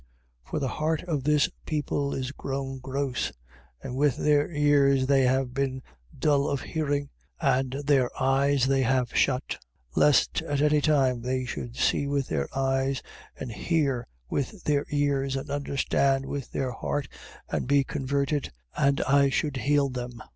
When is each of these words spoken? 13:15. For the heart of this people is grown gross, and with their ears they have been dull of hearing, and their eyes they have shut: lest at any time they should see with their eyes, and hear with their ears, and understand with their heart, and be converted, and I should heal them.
13:15. 0.47 0.49
For 0.49 0.59
the 0.59 0.67
heart 0.67 1.03
of 1.03 1.23
this 1.25 1.47
people 1.67 2.15
is 2.15 2.31
grown 2.31 2.79
gross, 2.79 3.31
and 3.83 3.95
with 3.95 4.17
their 4.17 4.49
ears 4.49 5.05
they 5.05 5.21
have 5.25 5.53
been 5.53 5.83
dull 6.17 6.49
of 6.49 6.61
hearing, 6.61 7.11
and 7.39 7.73
their 7.85 8.09
eyes 8.19 8.65
they 8.65 8.81
have 8.81 9.15
shut: 9.15 9.59
lest 9.95 10.41
at 10.41 10.59
any 10.59 10.81
time 10.81 11.21
they 11.21 11.45
should 11.45 11.75
see 11.75 12.07
with 12.07 12.29
their 12.29 12.47
eyes, 12.57 13.03
and 13.35 13.51
hear 13.51 14.07
with 14.27 14.63
their 14.63 14.87
ears, 14.89 15.35
and 15.35 15.51
understand 15.51 16.25
with 16.25 16.49
their 16.51 16.71
heart, 16.71 17.07
and 17.47 17.67
be 17.67 17.83
converted, 17.83 18.51
and 18.75 19.01
I 19.01 19.29
should 19.29 19.57
heal 19.57 19.87
them. 19.87 20.19